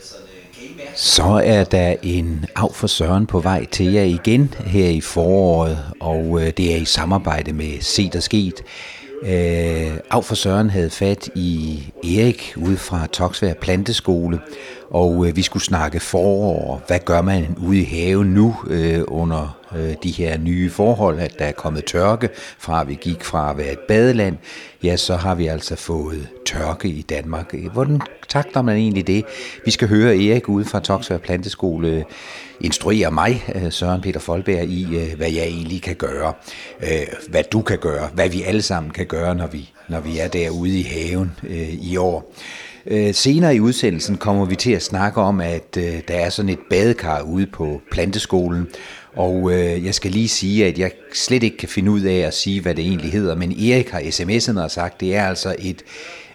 [0.00, 4.88] Altså, øh, Så er der en af for Søren på vej til jer igen her
[4.88, 8.62] i foråret, og øh, det er i samarbejde med Se der Sket.
[9.22, 14.40] Øh, af for Søren havde fat i Erik ude fra Toksvær Planteskole,
[14.90, 16.82] og øh, vi skulle snakke forår.
[16.86, 21.38] Hvad gør man ude i haven nu øh, under øh, de her nye forhold, at
[21.38, 22.28] der er kommet tørke
[22.58, 24.36] fra, at vi gik fra at være et badeland,
[24.82, 27.54] ja, så har vi altså fået tørke i Danmark.
[27.72, 29.24] Hvordan takter man egentlig det?
[29.64, 32.04] Vi skal høre Erik ude fra Toksvær Planteskole
[32.60, 36.32] instruere mig, øh, Søren Peter Folberg, i, øh, hvad jeg egentlig kan gøre,
[36.80, 40.18] øh, hvad du kan gøre, hvad vi alle sammen kan gøre, når vi, når vi
[40.18, 42.34] er derude i haven øh, i år.
[42.86, 46.48] Øh, senere i udsendelsen kommer vi til at snakke om, at øh, der er sådan
[46.48, 48.68] et badekar ude på planteskolen,
[49.16, 52.34] og øh, jeg skal lige sige, at jeg slet ikke kan finde ud af at
[52.34, 55.82] sige, hvad det egentlig hedder, men Erik har sms'en og sagt, det er altså et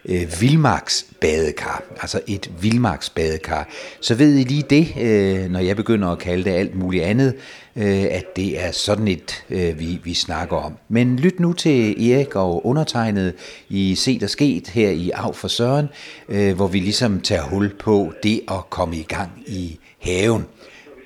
[0.06, 3.70] øh, vildmarksbadekar, altså et vildmarksbadekar.
[4.02, 7.36] Så ved I lige det, øh, når jeg begynder at kalde det alt muligt andet,
[7.76, 10.74] øh, at det er sådan et, øh, vi, vi snakker om.
[10.90, 13.34] Men lyt nu til Erik og undertegnet
[13.70, 15.88] i Se der Sket her i Af for Søren,
[16.30, 20.46] øh, hvor vi ligesom tager hul på det at komme i gang i haven.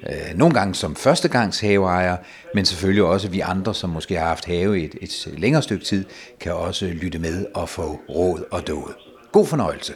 [0.03, 2.17] Øh, nogle gange som førstegangs haveejer,
[2.53, 6.05] men selvfølgelig også vi andre, som måske har haft have et, et længere stykke tid,
[6.41, 8.93] kan også lytte med og få råd og dåd.
[9.31, 9.93] God fornøjelse.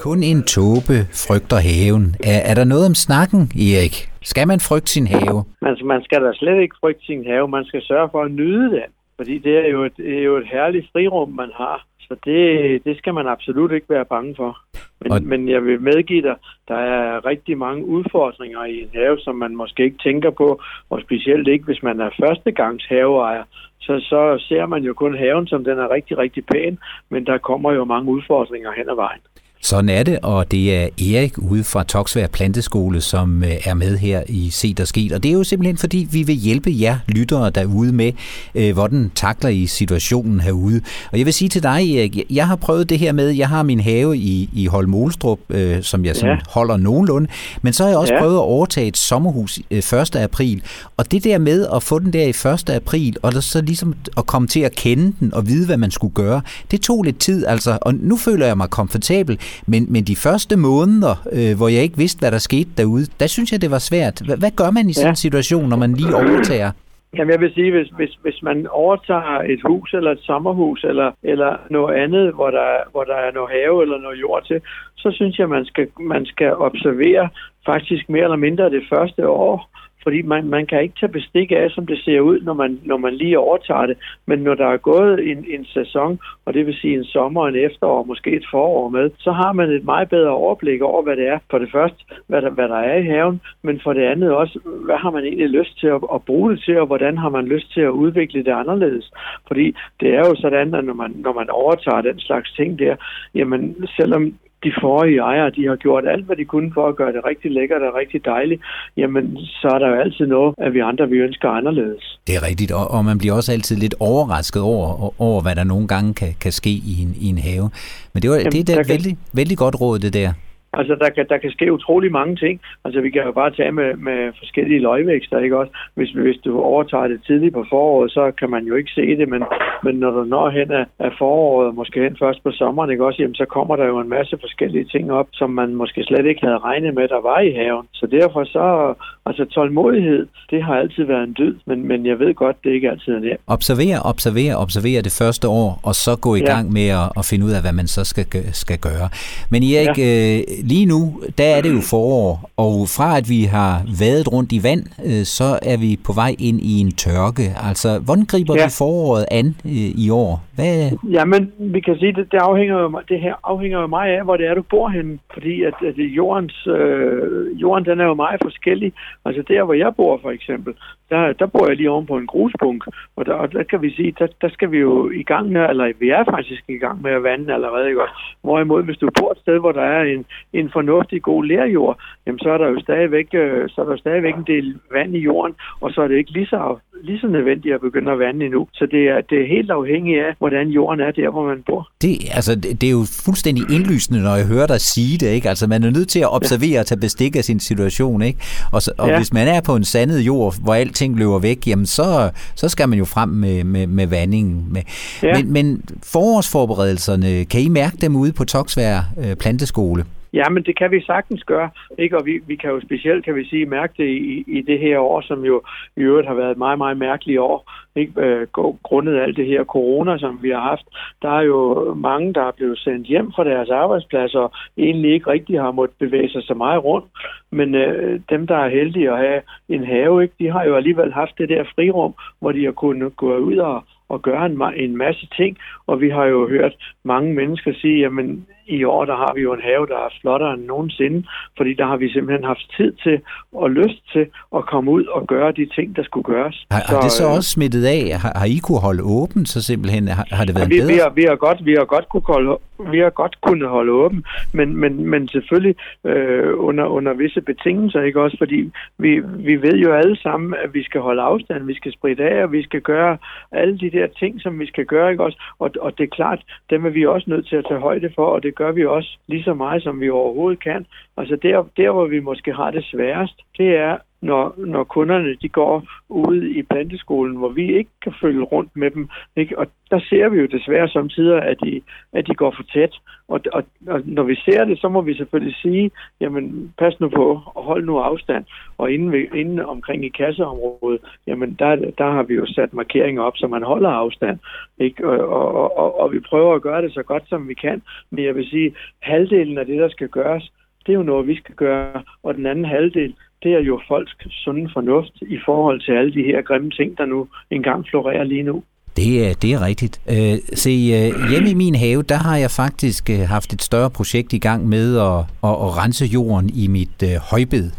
[0.00, 2.16] Kun en tåbe frygter haven.
[2.24, 4.10] Er, er der noget om snakken, Erik?
[4.22, 5.44] Skal man frygte sin have?
[5.62, 7.48] Man, man skal da slet ikke frygte sin have.
[7.48, 8.90] Man skal sørge for at nyde den.
[9.16, 11.86] Fordi det er jo et, det er jo et herligt frirum, man har.
[12.08, 14.58] Så det, det skal man absolut ikke være bange for.
[15.00, 15.22] Men, og...
[15.22, 16.36] men jeg vil medgive dig,
[16.68, 21.00] der er rigtig mange udfordringer i en have, som man måske ikke tænker på, og
[21.00, 23.44] specielt ikke, hvis man er førstegangs haveejer.
[23.80, 27.38] Så, så ser man jo kun haven, som den er rigtig, rigtig pæn, men der
[27.38, 29.20] kommer jo mange udfordringer hen ad vejen.
[29.66, 33.98] Sådan er det, og det er Erik ude fra Toksvær Planteskole, som øh, er med
[33.98, 35.12] her i Set og Sket.
[35.12, 38.12] Og det er jo simpelthen, fordi vi vil hjælpe jer lyttere derude med,
[38.54, 40.80] øh, hvordan takler I situationen herude.
[41.12, 43.62] Og jeg vil sige til dig, Erik, jeg har prøvet det her med, jeg har
[43.62, 46.38] min have i, i Holmolstrup, øh, som jeg sådan ja.
[46.48, 47.28] holder nogenlunde,
[47.62, 48.20] men så har jeg også ja.
[48.20, 50.16] prøvet at overtage et sommerhus 1.
[50.16, 50.62] april.
[50.96, 52.70] Og det der med at få den der i 1.
[52.70, 56.14] april, og så ligesom at komme til at kende den og vide, hvad man skulle
[56.14, 56.40] gøre,
[56.70, 57.78] det tog lidt tid, altså.
[57.80, 61.96] Og nu føler jeg mig komfortabel, men, men de første måneder, øh, hvor jeg ikke
[61.96, 64.22] vidste, hvad der skete derude, der synes jeg, det var svært.
[64.26, 66.70] Hvad, hvad gør man i sådan en situation, når man lige overtager?
[67.16, 71.12] Jamen jeg vil sige, hvis, hvis, hvis man overtager et hus eller et sommerhus eller,
[71.22, 74.60] eller noget andet, hvor der, hvor der er noget have eller noget jord til,
[74.96, 77.28] så synes jeg, man skal, man skal observere
[77.66, 79.70] faktisk mere eller mindre det første år,
[80.06, 82.96] fordi man, man kan ikke tage bestik af, som det ser ud, når man, når
[82.96, 83.96] man lige overtager det.
[84.26, 87.56] Men når der er gået en, en sæson, og det vil sige en sommer, en
[87.56, 91.28] efterår, måske et forår med, så har man et meget bedre overblik over, hvad det
[91.28, 91.38] er.
[91.50, 94.58] For det første, hvad der, hvad der er i haven, men for det andet også,
[94.86, 97.44] hvad har man egentlig lyst til at, at bruge det til, og hvordan har man
[97.44, 99.10] lyst til at udvikle det anderledes.
[99.46, 102.96] Fordi det er jo sådan, at når man, når man overtager den slags ting der,
[103.34, 104.34] jamen selvom
[104.64, 107.50] de forrige ejere, de har gjort alt, hvad de kunne for at gøre det rigtig
[107.50, 108.62] lækkert og rigtig dejligt,
[108.96, 112.18] jamen så er der jo altid noget, at vi andre vi ønsker anderledes.
[112.26, 115.64] Det er rigtigt, og, og man bliver også altid lidt overrasket over, over hvad der
[115.64, 117.70] nogle gange kan, kan ske i en, i en have.
[118.12, 120.32] Men det, var, jamen, det er et vældig, vældig godt råd, det der.
[120.78, 122.60] Altså, der kan, der kan ske utrolig mange ting.
[122.84, 125.72] Altså, vi kan jo bare tage med, med forskellige løgvækster, ikke også?
[125.94, 129.28] Hvis, hvis du overtager det tidligt på foråret, så kan man jo ikke se det,
[129.28, 129.42] men,
[129.82, 133.22] men når du når hen af, af foråret, måske hen først på sommeren, ikke også?
[133.22, 136.40] Jamen, så kommer der jo en masse forskellige ting op, som man måske slet ikke
[136.46, 137.86] havde regnet med, der var i haven.
[137.92, 138.94] Så derfor så,
[139.26, 142.90] altså tålmodighed, det har altid været en dyd, men, men jeg ved godt, det ikke
[142.90, 143.36] altid er det.
[143.46, 146.44] Observer, observer, observer det første år, og så gå i ja.
[146.54, 149.08] gang med at, at finde ud af, hvad man så skal, skal gøre.
[149.50, 150.38] Men Erik, ja.
[150.38, 151.00] øh, lige nu,
[151.38, 155.24] der er det jo forår, og fra at vi har været rundt i vand, øh,
[155.38, 157.46] så er vi på vej ind i en tørke.
[157.68, 158.64] Altså, hvordan griber ja.
[158.64, 160.32] vi foråret an øh, i år?
[160.56, 160.72] Hvad...
[161.16, 161.42] Jamen,
[161.74, 164.46] vi kan sige, det, det, afhænger jo, det her afhænger jo meget af, hvor det
[164.46, 165.18] er, du bor henne.
[165.34, 168.92] Fordi at, at jordens, øh, jorden, den er jo meget forskellig.
[169.24, 170.74] Altså der, hvor jeg bor for eksempel,
[171.10, 172.84] der, der bor jeg lige oven på en grusbunk,
[173.16, 175.68] og der, og der kan vi sige, der, der skal vi jo i gang med,
[175.70, 178.00] eller vi er faktisk i gang med at vande allerede, ikke?
[178.42, 182.38] Hvorimod, hvis du bor et sted, hvor der er en, en fornuftig god lærjord, jamen
[182.38, 185.54] så er der jo stadigvæk, øh, så er der stadigvæk en del vand i jorden,
[185.80, 188.68] og så er det ikke lige så, lige så nødvendigt at begynde at vande endnu.
[188.72, 191.88] Så det er, det er helt afhængigt af, hvordan jorden er der, hvor man bor.
[192.02, 195.48] Det, altså, det er jo fuldstændig indlysende, når jeg hører dig sige det, ikke?
[195.48, 198.38] Altså, man er nødt til at observere og tage bestik af sin situation, ikke?
[198.72, 199.16] Og, så, og ja.
[199.16, 202.68] hvis man er på en sandet jord, hvor alt alting løber væk, jamen så, så
[202.68, 204.66] skal man jo frem med, med, med vandingen.
[204.70, 204.82] Med.
[205.22, 205.42] Ja.
[205.42, 210.04] Men, men forårsforberedelserne, kan I mærke dem ude på Toksvær øh, Planteskole?
[210.32, 212.16] Ja, men det kan vi sagtens gøre, ikke?
[212.18, 214.98] og vi, vi kan jo specielt, kan vi sige, mærke det i, i det her
[214.98, 215.62] år, som jo
[215.96, 218.20] i øvrigt har været et meget, meget mærkeligt år, ikke?
[218.20, 218.46] Øh,
[218.82, 220.86] grundet alt det her corona, som vi har haft.
[221.22, 225.30] Der er jo mange, der er blevet sendt hjem fra deres arbejdspladser, og egentlig ikke
[225.30, 227.06] rigtig har måttet bevæge sig så meget rundt,
[227.50, 230.34] men øh, dem, der er heldige at have en have, ikke?
[230.38, 233.82] de har jo alligevel haft det der frirum, hvor de har kunnet gå ud og
[234.08, 236.74] og gøre en, en masse ting, og vi har jo hørt
[237.04, 240.54] mange mennesker sige, jamen i år der har vi jo en have, der er flottere
[240.54, 241.26] end nogensinde,
[241.56, 243.20] fordi der har vi simpelthen haft tid til
[243.52, 244.26] og lyst til
[244.56, 246.66] at komme ud og gøre de ting, der skulle gøres.
[246.70, 248.18] Har, har det så øh, også smittet af?
[248.22, 250.08] Har, har I kunne holde åben, så simpelthen?
[250.08, 250.92] Har, har det været ja, vi, bedre?
[250.92, 252.58] Vi har, vi har godt, vi har godt kunne holde,
[252.90, 258.02] vi har godt kunnet holde åben, men, men, men selvfølgelig øh, under, under visse betingelser,
[258.02, 258.36] ikke også?
[258.38, 262.24] Fordi vi, vi ved jo alle sammen, at vi skal holde afstand, vi skal spritte
[262.24, 263.18] af, og vi skal gøre
[263.52, 265.38] alle de der ting, som vi skal gøre, ikke også?
[265.58, 266.40] Og, og det er klart,
[266.70, 269.18] dem er vi også nødt til at tage højde for, og det gør vi også
[269.26, 270.86] lige så meget, som vi overhovedet kan.
[271.16, 275.48] Altså der, der hvor vi måske har det sværest, det er, når, når kunderne de
[275.48, 279.08] går ude i planteskolen, hvor vi ikke kan følge rundt med dem.
[279.36, 279.58] Ikke?
[279.58, 281.80] Og der ser vi jo desværre samtidig, at de,
[282.12, 282.94] at de går for tæt.
[283.28, 285.90] Og, og, og når vi ser det, så må vi selvfølgelig sige,
[286.20, 288.44] jamen pas nu på og hold nu afstand.
[288.78, 293.22] Og inden, vi, inden omkring i kasseområdet, jamen der, der har vi jo sat markeringer
[293.22, 294.38] op, så man holder afstand.
[294.78, 295.08] Ikke?
[295.08, 297.82] Og, og, og, og vi prøver at gøre det så godt, som vi kan.
[298.10, 300.52] Men jeg vil sige, halvdelen af det, der skal gøres,
[300.86, 302.02] det er jo noget, vi skal gøre.
[302.22, 306.22] Og den anden halvdel, det er jo folks sunde fornuft i forhold til alle de
[306.22, 308.62] her grimme ting, der nu engang florerer lige nu.
[308.96, 310.00] Det er, det er rigtigt.
[310.08, 313.90] Øh, se, øh, hjemme i min have, der har jeg faktisk øh, haft et større
[313.90, 315.18] projekt i gang med at,
[315.48, 317.70] at, at rense jorden i mit øh, højbed.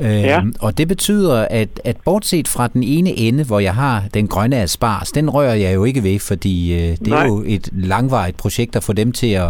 [0.00, 0.38] Ja.
[0.38, 4.28] Øhm, og det betyder, at, at bortset fra den ene ende, hvor jeg har den
[4.28, 7.22] grønne aspars, den rører jeg jo ikke ved, fordi øh, det Nej.
[7.22, 9.48] er jo et langvarigt projekt at få dem til at...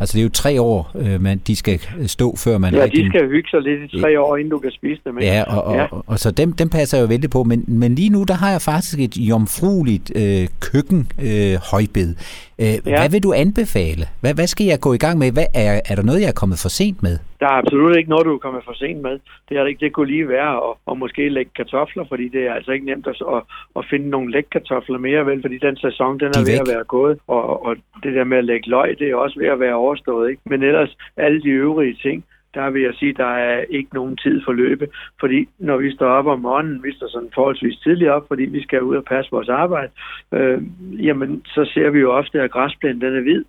[0.00, 2.74] Altså det er jo tre år, øh, man, de skal stå, før man...
[2.74, 5.18] Ja, rigtig, de skal hygge sig lidt i tre år, inden du kan spise dem.
[5.18, 5.32] Ikke?
[5.32, 5.84] Ja, og, og, ja.
[5.90, 8.34] og, og så dem, dem passer jeg jo vældig på, men, men lige nu, der
[8.34, 12.14] har jeg faktisk et jomfrueligt øh, køkken øh, højbed.
[12.58, 12.78] Øh, ja.
[12.82, 14.06] Hvad vil du anbefale?
[14.20, 15.32] Hvad, hvad skal jeg gå i gang med?
[15.32, 17.18] Hvad, er, er der noget, jeg er kommet for sent med?
[17.40, 19.18] Der er absolut ikke noget, du er kommet for sent med.
[19.48, 22.54] Det, er ikke, det kunne lige være at, at måske lægge kartofler, fordi det er
[22.54, 23.42] altså ikke nemt at, at,
[23.76, 25.42] at finde nogle lægkartofler mere, vel?
[25.42, 27.18] Fordi den sæson, den er De ved at være gået.
[27.26, 30.30] Og, og det der med at lægge løg, det er også ved at være overstået.
[30.30, 30.42] Ikke?
[30.44, 32.24] Men ellers alle de øvrige ting,
[32.56, 34.86] der vil jeg sige, der er ikke nogen tid for løbe.
[35.20, 38.62] Fordi når vi står op om morgenen, vi står sådan forholdsvis tidligt op, fordi vi
[38.62, 39.92] skal ud og passe vores arbejde,
[40.32, 40.62] øh,
[41.06, 43.44] jamen så ser vi jo ofte, at græsplænen den er hvid.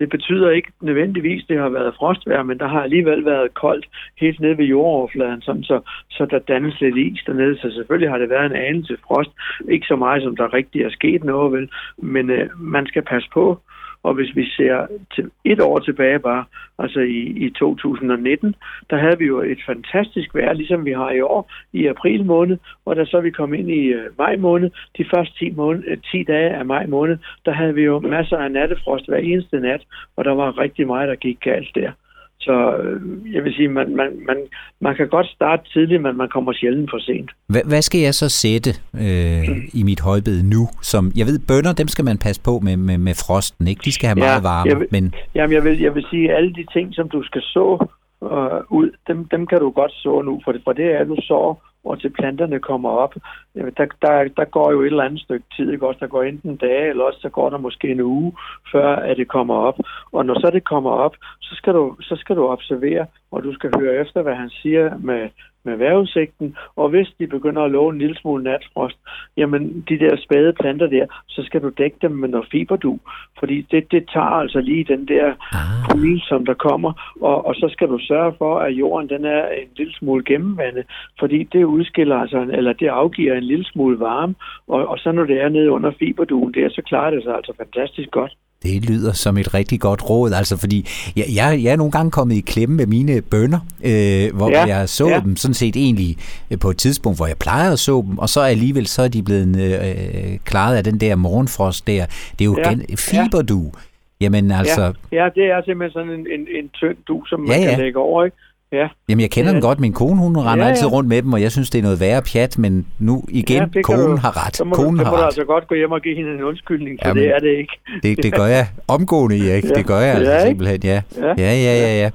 [0.00, 3.86] Det betyder ikke nødvendigvis, at det har været frostvær, men der har alligevel været koldt
[4.20, 5.80] helt nede ved jordoverfladen, sådan så,
[6.10, 7.58] så der dannes lidt is dernede.
[7.58, 9.30] Så selvfølgelig har det været en anelse frost.
[9.68, 11.70] Ikke så meget, som der rigtig er sket noget, vel.
[11.98, 13.60] Men øh, man skal passe på,
[14.02, 16.44] og hvis vi ser til et år tilbage bare,
[16.78, 18.54] altså i, i 2019,
[18.90, 22.58] der havde vi jo et fantastisk vejr, ligesom vi har i år, i april måned,
[22.84, 25.98] og da så vi kom ind i øh, maj måned, de første 10, måned, øh,
[26.10, 29.82] 10 dage af maj måned, der havde vi jo masser af nattefrost hver eneste nat,
[30.16, 31.92] og der var rigtig meget, der gik galt der.
[32.40, 33.00] Så øh,
[33.34, 34.36] jeg vil sige, man, man, man,
[34.80, 37.30] man kan godt starte tidligt, men man kommer sjældent for sent.
[37.48, 39.62] Hvad, hvad skal jeg så sætte øh, mm.
[39.74, 40.62] i mit højbed nu?
[40.82, 43.82] Som, jeg ved, bønder, dem skal man passe på med, med, med frosten, ikke?
[43.84, 44.70] De skal have ja, meget varme.
[44.70, 45.14] Jeg vil, men...
[45.34, 47.86] Jamen, jeg vil, jeg vil sige, alle de ting, som du skal så
[48.22, 51.16] øh, ud, dem, dem kan du godt så nu, for det, for det er, du
[51.20, 53.14] så hvor til planterne kommer op,
[53.54, 56.00] der, der, der går jo et eller andet stykke tid, ikke også?
[56.00, 58.32] Der går enten dage, eller også så går der måske en uge,
[58.72, 59.78] før at det kommer op.
[60.12, 63.54] Og når så det kommer op, så skal du, så skal du observere, og du
[63.54, 65.28] skal høre efter, hvad han siger med,
[65.64, 68.98] med vejrudsigten, og hvis de begynder at love en lille smule natfrost,
[69.36, 72.98] jamen de der spade planter der, så skal du dække dem med noget fiberdu,
[73.38, 76.20] fordi det, det tager altså lige den der ah.
[76.28, 79.68] som der kommer, og, og så skal du sørge for, at jorden den er en
[79.76, 80.84] lille smule gennemvandet,
[81.18, 84.34] fordi det udskiller altså, eller det afgiver en lille smule varme,
[84.68, 87.52] og, og så når det er nede under fiberduen der, så klarer det sig altså
[87.58, 88.32] fantastisk godt.
[88.62, 90.86] Det lyder som et rigtig godt råd, altså fordi
[91.16, 94.64] jeg, jeg, jeg er nogle gange kommet i klemme med mine bønder, øh, hvor ja,
[94.64, 95.20] jeg så ja.
[95.20, 96.16] dem sådan set egentlig
[96.50, 99.08] øh, på et tidspunkt, hvor jeg plejer at så dem, og så alligevel så er
[99.08, 102.06] de blevet øh, klaret af den der morgenfrost der.
[102.38, 103.62] Det er jo ja, gen, fiberdu.
[103.64, 103.80] Ja.
[104.20, 104.82] Jamen altså...
[105.12, 107.70] Ja, ja, det er simpelthen sådan en, en, en tynd du, som man ja, ja.
[107.70, 108.36] kan lægge over, ikke?
[108.72, 108.88] Ja.
[109.08, 109.54] Jamen, jeg kender ja.
[109.54, 109.80] den godt.
[109.80, 110.68] Min kone, hun render ja, ja.
[110.68, 113.70] altid rundt med dem, og jeg synes, det er noget værre pjat, men nu igen,
[113.74, 114.56] ja, konen du, har ret.
[114.56, 115.20] Så må, konen du, har må ret.
[115.20, 117.48] du altså godt gå hjem og give hende en undskyldning, for Jamen, det er det
[117.48, 117.72] ikke.
[118.02, 119.64] det, det gør jeg omgående, Erik.
[119.70, 119.74] Ja.
[119.74, 121.02] Det gør jeg altså ja, simpelthen, ja.
[121.16, 122.00] Ja, ja, ja, ja.
[122.02, 122.10] ja.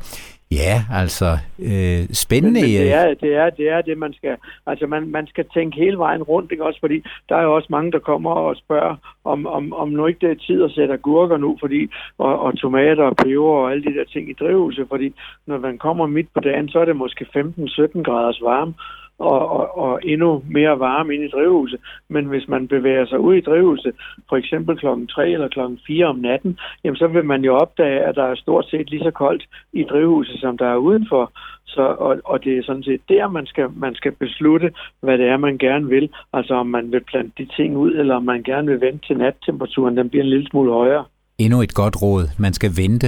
[0.52, 2.62] Ja, altså øh, spændende.
[2.62, 4.38] Men, men det, er, det, er, det er det, man skal,
[4.68, 6.80] altså man, man skal tænke hele vejen rundt, ikke også?
[6.80, 10.28] Fordi der er jo også mange, der kommer og spørger, om, om, om nu ikke
[10.28, 11.88] det er tid at sætte agurker nu, fordi,
[12.18, 15.14] og, og tomater og peber og alle de der ting i drivhuset, fordi
[15.48, 18.74] når man kommer midt på dagen, så er det måske 15-17 graders varme,
[19.20, 21.80] og, og, og endnu mere varme ind i drivhuset.
[22.10, 23.94] Men hvis man bevæger sig ud i drivhuset,
[24.30, 28.00] for eksempel klokken 3 eller klokken 4 om natten, jamen så vil man jo opdage,
[28.00, 29.44] at der er stort set lige så koldt
[29.74, 31.32] i drivhuset, som der er udenfor.
[31.66, 35.28] Så, og, og det er sådan set der, man skal, man skal beslutte, hvad det
[35.28, 36.10] er, man gerne vil.
[36.34, 39.18] Altså om man vil plante de ting ud, eller om man gerne vil vente til
[39.18, 41.06] nattemperaturen, den bliver en lille smule højere.
[41.38, 42.24] Endnu et godt råd.
[42.40, 43.08] Man skal vente.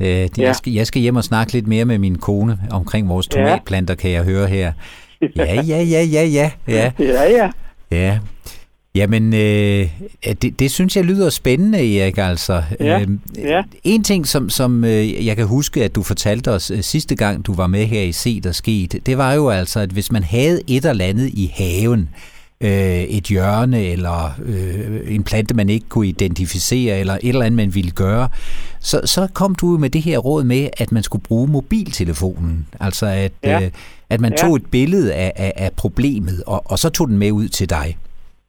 [0.00, 0.52] Øh, jeg, ja.
[0.52, 4.10] skal, jeg skal hjem og snakke lidt mere med min kone omkring vores tomatplanter, kan
[4.10, 4.72] jeg høre her.
[5.36, 6.50] Ja, ja, ja, ja, ja.
[6.68, 7.24] Ja, ja.
[7.30, 7.50] ja.
[7.90, 8.18] ja.
[8.94, 9.88] Jamen, øh,
[10.42, 12.62] det, det synes jeg lyder spændende, Erik, altså.
[12.80, 13.08] Ja, øh,
[13.38, 13.62] ja.
[13.84, 17.46] En ting, som, som øh, jeg kan huske, at du fortalte os øh, sidste gang,
[17.46, 20.22] du var med her i Se, der skete, det var jo altså, at hvis man
[20.22, 25.88] havde et eller andet i haven, øh, et hjørne eller øh, en plante, man ikke
[25.88, 28.28] kunne identificere, eller et eller andet, man ville gøre,
[28.80, 32.68] så, så kom du med det her råd med, at man skulle bruge mobiltelefonen.
[32.80, 33.62] Altså at, ja.
[33.62, 33.70] øh,
[34.10, 34.36] at man ja.
[34.36, 37.70] tog et billede af, af, af problemet, og, og så tog den med ud til
[37.70, 37.96] dig.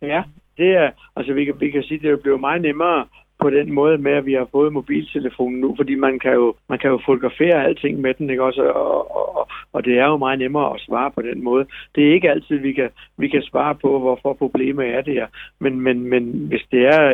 [0.01, 0.21] Ja,
[0.57, 3.05] det er, altså vi kan, vi kan sige, at det blev meget nemmere
[3.41, 6.79] på den måde med, at vi har fået mobiltelefonen nu, fordi man kan jo, man
[6.79, 8.61] kan jo fotografere alting med den, ikke også?
[8.61, 11.65] Og, og, og det er jo meget nemmere at svare på den måde.
[11.95, 15.27] Det er ikke altid, vi kan, vi kan svare på, hvorfor problemet er det her.
[15.59, 17.13] Men, men, men hvis det er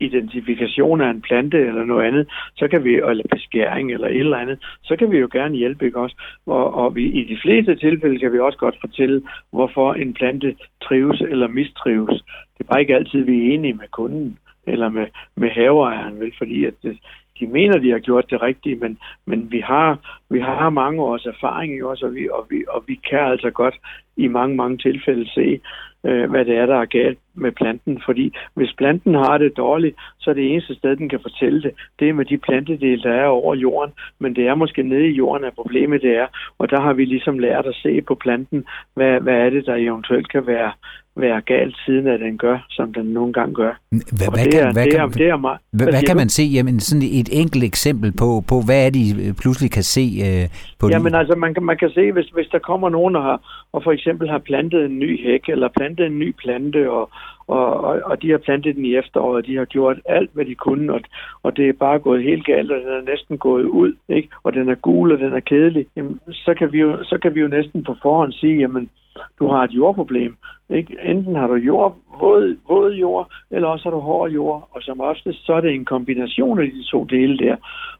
[0.00, 4.36] identifikation af en plante eller noget andet, så kan vi, eller beskæring eller et eller
[4.36, 6.16] andet, så kan vi jo gerne hjælpe, ikke også?
[6.46, 10.56] Og, og vi, i de fleste tilfælde kan vi også godt fortælle, hvorfor en plante
[10.82, 12.24] trives eller mistrives.
[12.58, 15.06] Det er bare ikke altid, vi er enige med kunden eller med,
[15.36, 16.98] med haveejeren, vel, fordi at det,
[17.40, 19.98] de mener, de har gjort det rigtige, men, men vi, har,
[20.30, 23.50] vi har mange års erfaring i også, og vi, og, vi, og vi kan altså
[23.50, 23.74] godt
[24.16, 25.60] i mange, mange tilfælde se,
[26.06, 28.02] øh, hvad det er, der er galt med planten.
[28.04, 31.72] Fordi hvis planten har det dårligt, så er det eneste sted, den kan fortælle det,
[31.98, 33.94] det er med de plantedele, der er over jorden.
[34.18, 36.26] Men det er måske nede i jorden, at problemet det er.
[36.58, 39.74] Og der har vi ligesom lært at se på planten, hvad, hvad er det, der
[39.74, 40.72] eventuelt kan være,
[41.16, 43.72] være galt, siden at den gør, som den nogle gange gør.
[43.90, 46.42] Hvad, hvad, kan, hvad, kan, det meget, hvad, hvad kan man se?
[46.42, 50.48] Jamen, sådan et enkelt eksempel på, på hvad er det, I pludselig kan se øh,
[50.80, 51.18] på Jamen, det?
[51.18, 53.92] altså, man kan, man kan se, hvis, hvis der kommer nogen og, har, og for
[53.92, 57.10] eksempel har plantet en ny hæk, eller plantet en ny plante, og,
[57.48, 60.44] og, og, og de har plantet den i efteråret, og de har gjort alt, hvad
[60.44, 61.00] de kunne, og,
[61.42, 64.28] og det er bare gået helt galt, og den er næsten gået ud, ikke?
[64.42, 67.34] og den er gul, og den er kedelig, jamen, så, kan vi jo, så kan
[67.34, 68.90] vi jo næsten på forhånd sige, jamen,
[69.38, 70.36] du har et jordproblem.
[70.70, 70.96] Ikke?
[71.04, 75.00] Enten har du jord, våd, våd jord, eller også har du hård jord, og som
[75.00, 77.56] oftest så er det en kombination af de to dele der.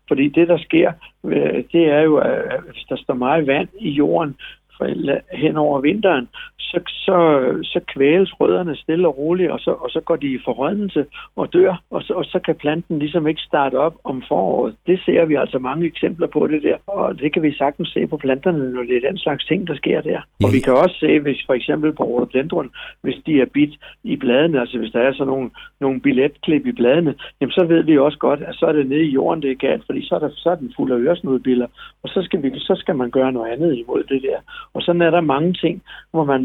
[0.08, 0.92] Fordi det, der sker,
[1.24, 4.36] øh, det er jo, at hvis der står meget vand i jorden,
[5.32, 6.28] hen over vinteren,
[6.58, 7.18] så, så,
[7.62, 11.04] så kvæles rødderne stille og roligt, og så, og så går de i forrådnelse
[11.36, 14.74] og dør, og så, og så kan planten ligesom ikke starte op om foråret.
[14.86, 18.06] Det ser vi altså mange eksempler på det der, og det kan vi sagtens se
[18.06, 20.20] på planterne, når det er den slags ting, der sker der.
[20.44, 22.70] Og vi kan også se, hvis for eksempel på rhododendron,
[23.02, 26.72] hvis de er bit i bladene, altså hvis der er sådan nogle, nogle billetklip i
[26.72, 29.50] bladene, jamen så ved vi også godt, at så er det nede i jorden, det
[29.50, 31.66] er galt, fordi så er, der, så er den fuld af øresnudbiller,
[32.02, 34.38] og så skal, vi, så skal man gøre noget andet imod det der.
[34.74, 36.42] Og sådan er der mange ting, hvor man,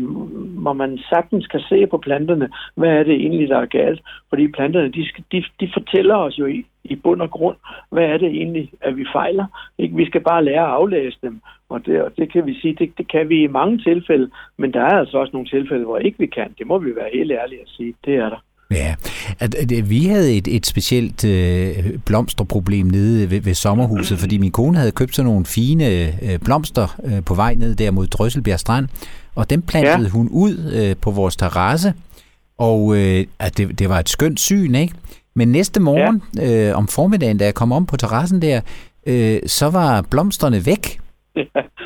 [0.64, 4.02] hvor man sagtens kan se på planterne, hvad er det egentlig, der er galt.
[4.30, 7.58] Fordi planterne, de, de, de fortæller os jo i, i bund og grund,
[7.92, 9.46] hvad er det egentlig, at vi fejler.
[9.78, 9.96] Ikke?
[9.96, 12.98] Vi skal bare lære at aflæse dem, og det, og det kan vi sige, det,
[12.98, 16.20] det kan vi i mange tilfælde, men der er altså også nogle tilfælde, hvor ikke
[16.20, 16.56] vi kan.
[16.58, 17.94] Det må vi være helt ærlige at sige.
[18.06, 18.42] Det er der.
[18.72, 18.96] Ja,
[19.40, 24.52] at, at vi havde et, et specielt øh, blomsterproblem nede ved, ved sommerhuset, fordi min
[24.52, 28.60] kone havde købt sådan nogle fine øh, blomster øh, på vej ned der mod Drøsselbjerg
[28.60, 28.88] Strand,
[29.36, 30.10] og dem plantede ja.
[30.10, 31.94] hun ud øh, på vores terrasse,
[32.58, 34.94] og øh, at det, det var et skønt syn, ikke?
[35.36, 36.70] Men næste morgen ja.
[36.70, 38.62] øh, om formiddagen, da jeg kom om på terrassen der,
[39.08, 41.00] øh, så var blomsterne væk.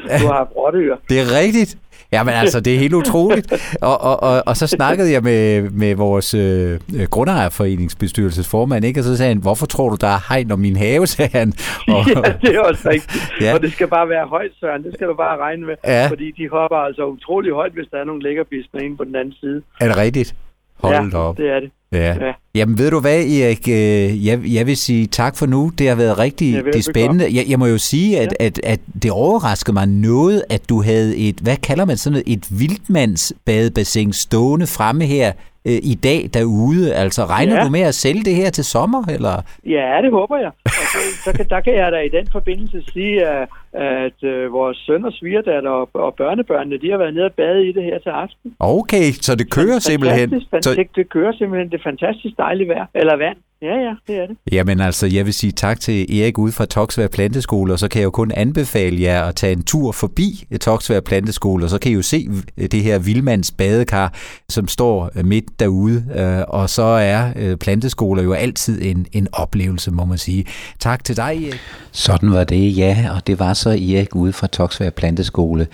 [0.10, 1.78] Ja, du har haft Det er rigtigt.
[2.12, 3.54] Ja, men altså, det er helt utroligt.
[3.82, 9.00] Og, og, og, og så snakkede jeg med, med vores øh, grundejerforeningsbestyrelsesformand, ikke?
[9.00, 11.54] og så sagde han, hvorfor tror du, der er hegn om min have, sagde han.
[11.88, 13.24] Og, ja, det er også rigtigt.
[13.42, 13.54] Ja.
[13.54, 14.84] Og det skal bare være højt, Søren.
[14.84, 15.76] Det skal du bare regne med.
[15.86, 16.08] Ja.
[16.08, 19.34] Fordi de hopper altså utrolig højt, hvis der er nogle lækkerbisner inde på den anden
[19.34, 19.62] side.
[19.82, 20.36] Er det rigtigt?
[20.84, 21.38] Hold ja, op.
[21.38, 21.72] det er det.
[21.96, 22.26] Ja.
[22.26, 22.34] ja.
[22.56, 23.68] Jamen ved du hvad, Erik?
[23.70, 25.72] Øh, jeg, jeg vil sige tak for nu.
[25.78, 27.26] Det har været rigtig det spændende.
[27.36, 28.46] Jeg, jeg må jo sige, at, ja.
[28.46, 32.24] at, at det overraskede mig noget, at du havde et, hvad kalder man sådan noget,
[32.28, 35.32] et vildmandsbadebassin stående fremme her
[35.66, 36.94] øh, i dag derude.
[36.94, 37.64] Altså regner ja.
[37.64, 39.04] du med at sælge det her til sommer?
[39.10, 39.42] Eller?
[39.66, 40.52] Ja, det håber jeg.
[40.66, 44.78] Altså, så kan, der kan jeg da i den forbindelse sige, at, at øh, vores
[44.78, 48.00] søn og svigerdatter og, og børnebørnene, de har været nede og bade i det her
[48.00, 48.56] til aften.
[48.60, 50.30] Okay, så det kører simpelthen.
[50.30, 51.70] Fantastisk, Så, det, kører simpelthen.
[51.72, 52.86] Det er fantastisk dejligt vejr.
[52.94, 53.38] Eller vand.
[53.62, 54.38] Ja, ja, det er det.
[54.52, 58.00] jamen altså, jeg vil sige tak til Erik ude fra Toksvær Planteskole, og så kan
[58.00, 61.92] jeg jo kun anbefale jer at tage en tur forbi Toksvær Planteskole, og så kan
[61.92, 62.28] I jo se
[62.58, 64.14] det her Vildmands badekar,
[64.50, 70.06] som står øh, midt derude, og så er planteskoler jo altid en, en oplevelse, må
[70.06, 70.46] man sige.
[70.80, 71.60] Tak til dig, Erik.
[71.92, 75.68] Sådan var det, ja, og det var så Erik ude fra Toksvær Planteskole.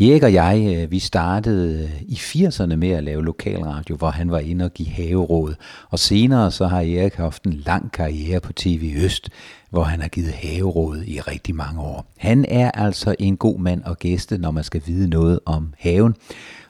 [0.00, 4.30] Erik og jeg, øh, vi startede øh, i 80'erne med at lave lokalradio, hvor han
[4.30, 5.54] var inde og give haveråd.
[5.90, 9.28] Og senere så har Erik haft en lang karriere på TV Øst,
[9.70, 12.06] hvor han har givet haveråd i rigtig mange år.
[12.18, 16.14] Han er altså en god mand og gæste, når man skal vide noget om haven.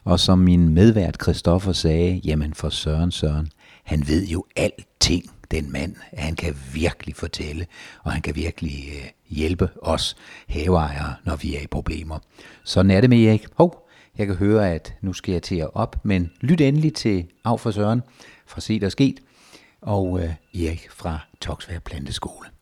[0.05, 3.49] Og som min medvært Christoffer sagde, jamen for Søren Søren,
[3.85, 5.97] han ved jo alting, den mand.
[6.13, 7.67] Han kan virkelig fortælle,
[8.03, 10.17] og han kan virkelig øh, hjælpe os
[10.49, 12.19] haveejere, når vi er i problemer.
[12.65, 13.47] Sådan er det med Erik.
[13.55, 17.27] Hov, jeg kan høre, at nu skal jeg til at op, men lyt endelig til
[17.45, 18.03] Af for Søren
[18.47, 19.21] fra Set og Sket,
[19.81, 22.54] og øh, Erik fra Toksvær Planteskole.